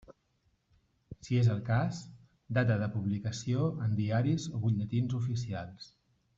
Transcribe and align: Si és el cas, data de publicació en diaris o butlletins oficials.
Si 1.27 1.37
és 1.41 1.49
el 1.55 1.59
cas, 1.67 1.99
data 2.59 2.79
de 2.85 2.89
publicació 2.97 3.69
en 3.89 3.95
diaris 4.03 4.51
o 4.57 4.65
butlletins 4.67 5.19
oficials. 5.23 5.91